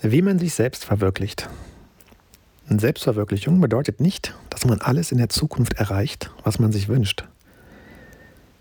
[0.00, 1.48] Wie man sich selbst verwirklicht.
[2.68, 7.24] Selbstverwirklichung bedeutet nicht, dass man alles in der Zukunft erreicht, was man sich wünscht.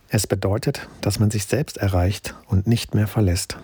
[0.09, 3.57] Es bedeutet, dass man sich selbst erreicht und nicht mehr verlässt.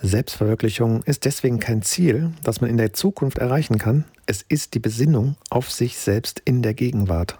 [0.00, 4.04] Selbstverwirklichung ist deswegen kein Ziel, das man in der Zukunft erreichen kann.
[4.24, 7.38] Es ist die Besinnung auf sich selbst in der Gegenwart.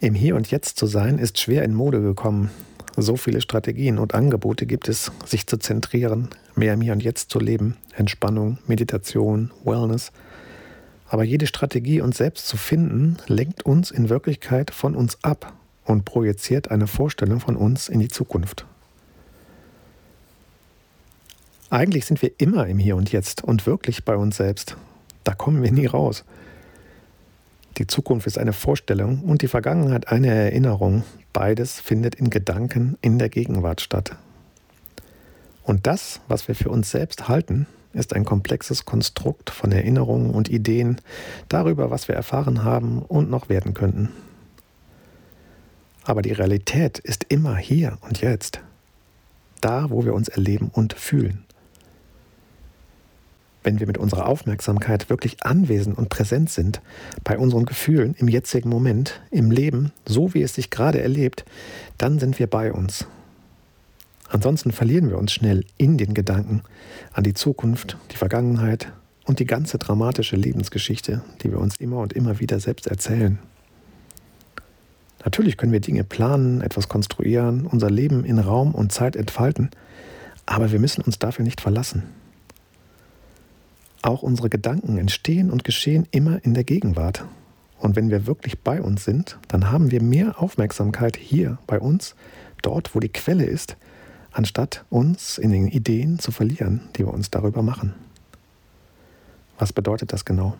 [0.00, 2.50] Im Hier und Jetzt zu sein ist schwer in Mode gekommen.
[2.96, 7.30] So viele Strategien und Angebote gibt es, sich zu zentrieren, mehr im Hier und Jetzt
[7.30, 10.12] zu leben, Entspannung, Meditation, Wellness.
[11.08, 15.52] Aber jede Strategie, uns selbst zu finden, lenkt uns in Wirklichkeit von uns ab
[15.84, 18.64] und projiziert eine Vorstellung von uns in die Zukunft.
[21.70, 24.76] Eigentlich sind wir immer im Hier und Jetzt und wirklich bei uns selbst.
[25.24, 26.24] Da kommen wir nie raus.
[27.76, 31.02] Die Zukunft ist eine Vorstellung und die Vergangenheit eine Erinnerung.
[31.32, 34.16] Beides findet in Gedanken in der Gegenwart statt.
[35.64, 40.48] Und das, was wir für uns selbst halten, ist ein komplexes Konstrukt von Erinnerungen und
[40.48, 41.00] Ideen
[41.48, 44.10] darüber, was wir erfahren haben und noch werden könnten.
[46.04, 48.60] Aber die Realität ist immer hier und jetzt,
[49.60, 51.44] da, wo wir uns erleben und fühlen
[53.64, 56.80] wenn wir mit unserer Aufmerksamkeit wirklich anwesend und präsent sind,
[57.24, 61.44] bei unseren Gefühlen im jetzigen Moment, im Leben, so wie es sich gerade erlebt,
[61.98, 63.06] dann sind wir bei uns.
[64.28, 66.62] Ansonsten verlieren wir uns schnell in den Gedanken
[67.12, 68.92] an die Zukunft, die Vergangenheit
[69.24, 73.38] und die ganze dramatische Lebensgeschichte, die wir uns immer und immer wieder selbst erzählen.
[75.24, 79.70] Natürlich können wir Dinge planen, etwas konstruieren, unser Leben in Raum und Zeit entfalten,
[80.44, 82.02] aber wir müssen uns dafür nicht verlassen.
[84.04, 87.24] Auch unsere Gedanken entstehen und geschehen immer in der Gegenwart.
[87.78, 92.14] Und wenn wir wirklich bei uns sind, dann haben wir mehr Aufmerksamkeit hier bei uns,
[92.60, 93.78] dort, wo die Quelle ist,
[94.30, 97.94] anstatt uns in den Ideen zu verlieren, die wir uns darüber machen.
[99.58, 100.54] Was bedeutet das genau?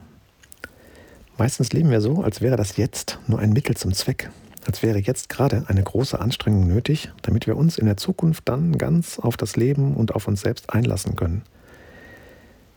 [1.36, 4.30] Meistens leben wir so, als wäre das Jetzt nur ein Mittel zum Zweck,
[4.66, 8.78] als wäre jetzt gerade eine große Anstrengung nötig, damit wir uns in der Zukunft dann
[8.78, 11.42] ganz auf das Leben und auf uns selbst einlassen können.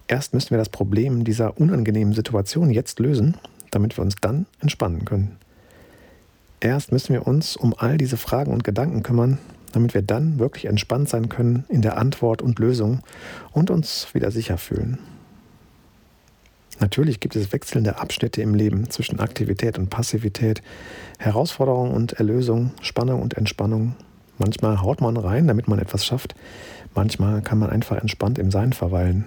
[0.08, 3.36] Erst müssen wir das Problem dieser unangenehmen Situation jetzt lösen,
[3.72, 5.38] damit wir uns dann entspannen können.
[6.60, 9.38] Erst müssen wir uns um all diese Fragen und Gedanken kümmern,
[9.74, 13.02] damit wir dann wirklich entspannt sein können in der Antwort und Lösung
[13.52, 14.98] und uns wieder sicher fühlen.
[16.80, 20.62] Natürlich gibt es wechselnde Abschnitte im Leben zwischen Aktivität und Passivität,
[21.18, 23.96] Herausforderung und Erlösung, Spannung und Entspannung.
[24.38, 26.36] Manchmal haut man rein, damit man etwas schafft.
[26.94, 29.26] Manchmal kann man einfach entspannt im Sein verweilen.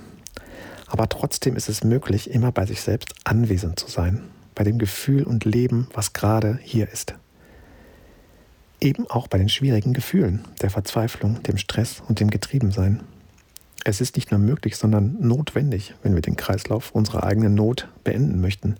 [0.90, 4.22] Aber trotzdem ist es möglich, immer bei sich selbst anwesend zu sein,
[4.56, 7.14] bei dem Gefühl und Leben, was gerade hier ist.
[8.80, 13.02] Eben auch bei den schwierigen Gefühlen, der Verzweiflung, dem Stress und dem Getriebensein.
[13.84, 18.40] Es ist nicht nur möglich, sondern notwendig, wenn wir den Kreislauf unserer eigenen Not beenden
[18.40, 18.74] möchten.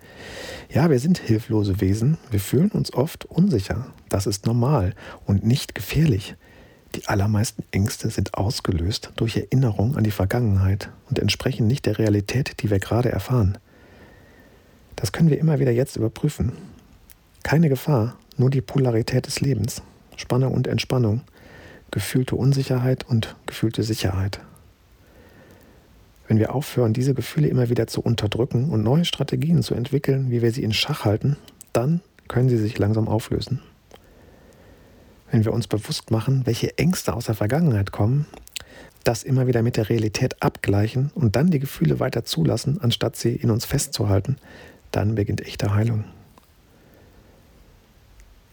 [0.69, 3.87] Ja, wir sind hilflose Wesen, wir fühlen uns oft unsicher.
[4.09, 4.94] Das ist normal
[5.27, 6.34] und nicht gefährlich.
[6.97, 12.61] Die allermeisten Ängste sind ausgelöst durch Erinnerung an die Vergangenheit und entsprechen nicht der Realität,
[12.62, 13.59] die wir gerade erfahren.
[14.97, 16.53] Das können wir immer wieder jetzt überprüfen.
[17.45, 19.83] Keine Gefahr, nur die Polarität des Lebens,
[20.17, 21.23] Spannung und Entspannung,
[21.93, 24.41] gefühlte Unsicherheit und gefühlte Sicherheit.
[26.27, 30.43] Wenn wir aufhören, diese Gefühle immer wieder zu unterdrücken und neue Strategien zu entwickeln, wie
[30.43, 31.37] wir sie in Schach halten,
[31.72, 33.61] dann können sie sich langsam auflösen
[35.31, 38.27] wenn wir uns bewusst machen, welche Ängste aus der Vergangenheit kommen,
[39.05, 43.35] das immer wieder mit der Realität abgleichen und dann die Gefühle weiter zulassen, anstatt sie
[43.35, 44.37] in uns festzuhalten,
[44.91, 46.05] dann beginnt echte Heilung.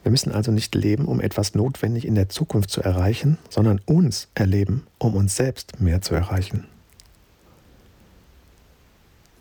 [0.04, 4.30] Wir müssen also nicht leben, um etwas notwendig in der Zukunft zu erreichen, sondern uns
[4.36, 6.66] erleben, um uns selbst mehr zu erreichen.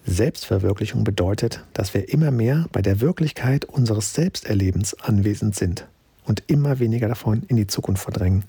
[0.07, 5.87] Selbstverwirklichung bedeutet, dass wir immer mehr bei der Wirklichkeit unseres Selbsterlebens anwesend sind
[6.27, 8.45] und immer weniger davon in die Zukunft verdrängen.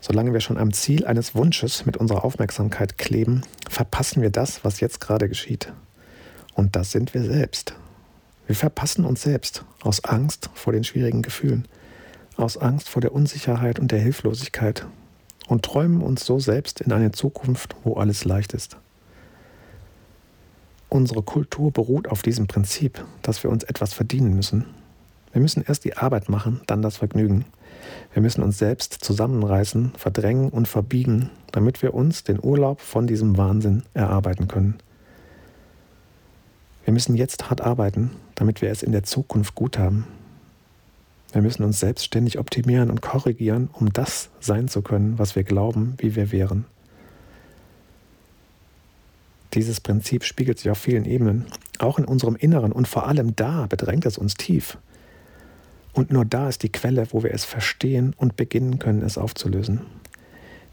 [0.00, 4.80] Solange wir schon am Ziel eines Wunsches mit unserer Aufmerksamkeit kleben, verpassen wir das, was
[4.80, 5.72] jetzt gerade geschieht.
[6.54, 7.76] Und das sind wir selbst.
[8.48, 11.68] Wir verpassen uns selbst aus Angst vor den schwierigen Gefühlen,
[12.36, 14.86] aus Angst vor der Unsicherheit und der Hilflosigkeit
[15.46, 18.76] und träumen uns so selbst in eine Zukunft, wo alles leicht ist.
[20.88, 24.66] Unsere Kultur beruht auf diesem Prinzip, dass wir uns etwas verdienen müssen
[25.32, 27.46] wir müssen erst die Arbeit machen, dann das Vergnügen.
[28.12, 33.36] Wir müssen uns selbst zusammenreißen, verdrängen und verbiegen, damit wir uns den Urlaub von diesem
[33.38, 34.78] Wahnsinn erarbeiten können.
[36.84, 40.06] Wir müssen jetzt hart arbeiten, damit wir es in der Zukunft gut haben.
[41.32, 45.94] Wir müssen uns selbstständig optimieren und korrigieren, um das sein zu können, was wir glauben,
[45.98, 46.66] wie wir wären.
[49.54, 51.46] Dieses Prinzip spiegelt sich auf vielen Ebenen,
[51.78, 54.78] auch in unserem Inneren und vor allem da bedrängt es uns tief.
[55.92, 59.82] Und nur da ist die Quelle, wo wir es verstehen und beginnen können, es aufzulösen.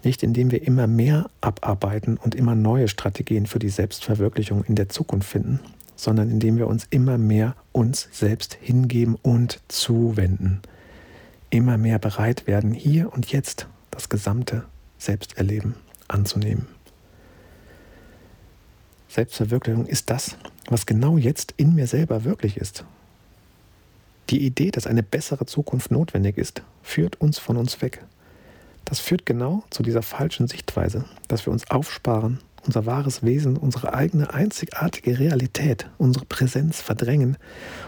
[0.03, 4.87] Nicht indem wir immer mehr abarbeiten und immer neue Strategien für die Selbstverwirklichung in der
[4.87, 5.59] Zukunft finden,
[5.97, 10.61] sondern indem wir uns immer mehr uns selbst hingeben und zuwenden.
[11.49, 14.63] Immer mehr bereit werden, hier und jetzt das gesamte
[14.97, 15.75] Selbsterleben
[16.07, 16.67] anzunehmen.
[19.09, 20.37] Selbstverwirklichung ist das,
[20.69, 22.85] was genau jetzt in mir selber wirklich ist.
[24.29, 28.05] Die Idee, dass eine bessere Zukunft notwendig ist, führt uns von uns weg.
[28.85, 33.93] Das führt genau zu dieser falschen Sichtweise, dass wir uns aufsparen, unser wahres Wesen, unsere
[33.93, 37.37] eigene einzigartige Realität, unsere Präsenz verdrängen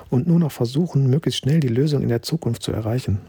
[0.10, 3.20] und nur noch versuchen, möglichst schnell die Lösung in der Zukunft zu erreichen.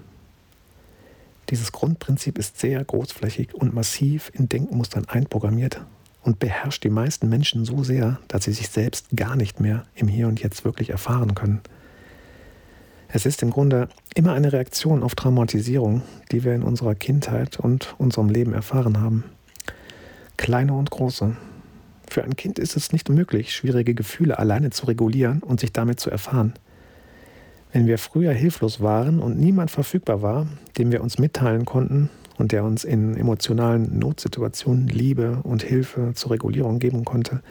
[1.51, 5.83] Dieses Grundprinzip ist sehr großflächig und massiv in Denkmustern einprogrammiert
[6.23, 10.09] und beherrscht die meisten Menschen so sehr, dass sie sich selbst gar nicht mehr im
[10.09, 11.61] Hier und Jetzt wirklich erfahren können.
[13.15, 16.01] Es ist im Grunde immer eine Reaktion auf Traumatisierung,
[16.31, 19.25] die wir in unserer Kindheit und unserem Leben erfahren haben.
[20.39, 21.37] Kleine und große.
[22.09, 26.01] Für ein Kind ist es nicht möglich, schwierige Gefühle alleine zu regulieren und sich damit
[26.01, 26.55] zu erfahren.
[27.71, 30.47] Wenn wir früher hilflos waren und niemand verfügbar war,
[30.79, 32.09] dem wir uns mitteilen konnten,
[32.39, 37.43] und der uns in emotionalen Notsituationen Liebe und Hilfe zur Regulierung geben konnte,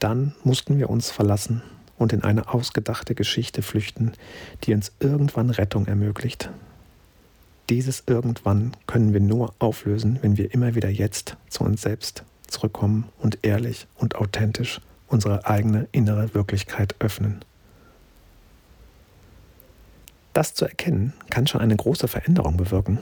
[0.00, 1.62] dann mussten wir uns verlassen
[2.00, 4.12] und in eine ausgedachte Geschichte flüchten,
[4.64, 6.50] die uns irgendwann Rettung ermöglicht.
[7.68, 13.04] Dieses irgendwann können wir nur auflösen, wenn wir immer wieder jetzt zu uns selbst zurückkommen
[13.18, 17.44] und ehrlich und authentisch unsere eigene innere Wirklichkeit öffnen.
[20.32, 22.98] Das zu erkennen, kann schon eine große Veränderung bewirken.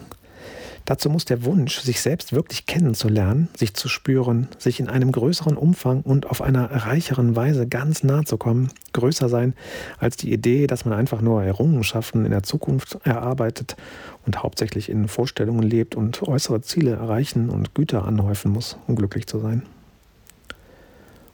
[0.89, 5.55] Dazu muss der Wunsch, sich selbst wirklich kennenzulernen, sich zu spüren, sich in einem größeren
[5.55, 9.53] Umfang und auf einer reicheren Weise ganz nah zu kommen, größer sein
[9.99, 13.77] als die Idee, dass man einfach nur Errungenschaften in der Zukunft erarbeitet
[14.25, 19.27] und hauptsächlich in Vorstellungen lebt und äußere Ziele erreichen und Güter anhäufen muss, um glücklich
[19.27, 19.65] zu sein.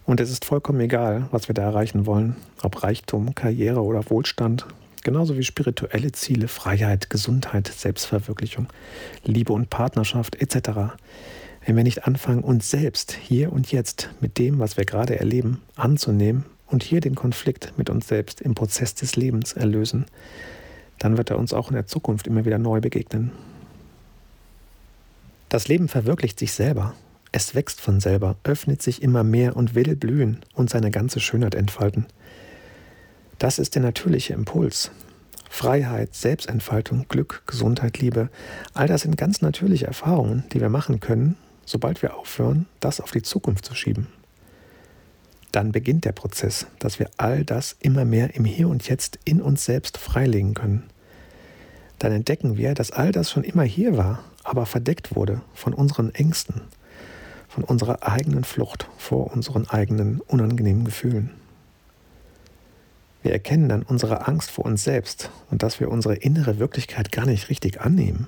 [0.04, 4.66] Und es ist vollkommen egal, was wir da erreichen wollen, ob Reichtum, Karriere oder Wohlstand,
[5.04, 8.66] genauso wie spirituelle Ziele, Freiheit, Gesundheit, Selbstverwirklichung,
[9.22, 10.96] Liebe und Partnerschaft etc.
[11.64, 15.62] Wenn wir nicht anfangen, uns selbst hier und jetzt mit dem, was wir gerade erleben,
[15.76, 20.06] anzunehmen und hier den Konflikt mit uns selbst im Prozess des Lebens erlösen,
[20.98, 23.30] dann wird er uns auch in der Zukunft immer wieder neu begegnen.
[25.48, 26.94] Das Leben verwirklicht sich selber.
[27.30, 31.54] Es wächst von selber, öffnet sich immer mehr und will blühen und seine ganze Schönheit
[31.54, 32.06] entfalten.
[33.38, 34.90] Das ist der natürliche Impuls.
[35.50, 38.28] Freiheit, Selbstentfaltung, Glück, Gesundheit, Liebe,
[38.74, 43.12] all das sind ganz natürliche Erfahrungen, die wir machen können, sobald wir aufhören, das auf
[43.12, 44.08] die Zukunft zu schieben.
[45.52, 49.40] Dann beginnt der Prozess, dass wir all das immer mehr im Hier und Jetzt in
[49.40, 50.82] uns selbst freilegen können.
[52.00, 56.12] Dann entdecken wir, dass all das schon immer hier war, aber verdeckt wurde von unseren
[56.12, 56.62] Ängsten,
[57.48, 61.30] von unserer eigenen Flucht vor unseren eigenen unangenehmen Gefühlen.
[63.24, 67.24] Wir erkennen dann unsere Angst vor uns selbst und dass wir unsere innere Wirklichkeit gar
[67.24, 68.26] nicht richtig annehmen.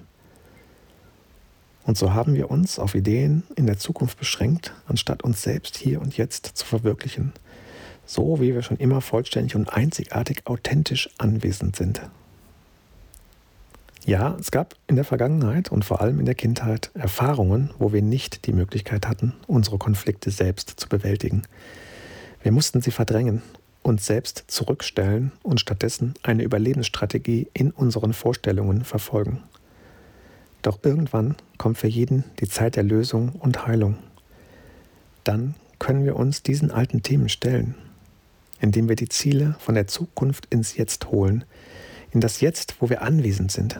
[1.84, 6.00] Und so haben wir uns auf Ideen in der Zukunft beschränkt, anstatt uns selbst hier
[6.00, 7.34] und jetzt zu verwirklichen,
[8.06, 12.00] so wie wir schon immer vollständig und einzigartig authentisch anwesend sind.
[14.06, 18.00] Ja, es gab in der Vergangenheit und vor allem in der Kindheit Erfahrungen, wo wir
[18.00, 21.42] nicht die Möglichkeit hatten, unsere Konflikte selbst zu bewältigen.
[22.42, 23.42] Wir mussten sie verdrängen
[23.86, 29.42] uns selbst zurückstellen und stattdessen eine Überlebensstrategie in unseren Vorstellungen verfolgen.
[30.62, 33.96] Doch irgendwann kommt für jeden die Zeit der Lösung und Heilung.
[35.22, 37.76] Dann können wir uns diesen alten Themen stellen,
[38.60, 41.44] indem wir die Ziele von der Zukunft ins Jetzt holen,
[42.10, 43.78] in das Jetzt, wo wir anwesend sind,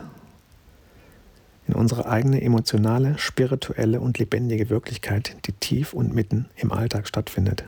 [1.67, 7.65] in unsere eigene emotionale, spirituelle und lebendige Wirklichkeit, die tief und mitten im Alltag stattfindet.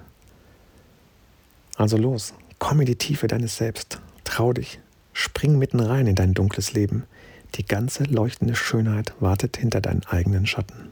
[1.79, 4.81] Also los, komm in die Tiefe deines Selbst, trau dich,
[5.13, 7.05] spring mitten rein in dein dunkles Leben.
[7.55, 10.91] Die ganze leuchtende Schönheit wartet hinter deinen eigenen Schatten.